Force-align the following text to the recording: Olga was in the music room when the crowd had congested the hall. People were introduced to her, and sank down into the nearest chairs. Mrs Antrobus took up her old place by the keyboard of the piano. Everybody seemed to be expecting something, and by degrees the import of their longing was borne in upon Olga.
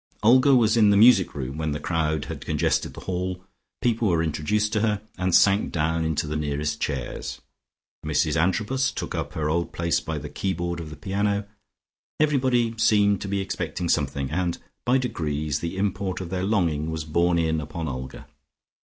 Olga 0.23 0.55
was 0.55 0.75
in 0.75 0.89
the 0.89 0.97
music 0.97 1.35
room 1.35 1.59
when 1.59 1.73
the 1.73 1.79
crowd 1.79 2.25
had 2.25 2.43
congested 2.43 2.95
the 2.95 3.01
hall. 3.01 3.45
People 3.83 4.07
were 4.07 4.23
introduced 4.23 4.73
to 4.73 4.79
her, 4.81 4.99
and 5.15 5.35
sank 5.35 5.71
down 5.71 6.03
into 6.03 6.25
the 6.25 6.35
nearest 6.35 6.81
chairs. 6.81 7.39
Mrs 8.03 8.35
Antrobus 8.35 8.91
took 8.91 9.13
up 9.13 9.33
her 9.33 9.47
old 9.47 9.71
place 9.71 9.99
by 9.99 10.17
the 10.17 10.27
keyboard 10.27 10.79
of 10.79 10.89
the 10.89 10.95
piano. 10.95 11.47
Everybody 12.19 12.73
seemed 12.79 13.21
to 13.21 13.27
be 13.27 13.41
expecting 13.41 13.89
something, 13.89 14.31
and 14.31 14.57
by 14.87 14.97
degrees 14.97 15.59
the 15.59 15.77
import 15.77 16.19
of 16.19 16.31
their 16.31 16.45
longing 16.45 16.89
was 16.89 17.05
borne 17.05 17.37
in 17.37 17.61
upon 17.61 17.87
Olga. 17.87 18.25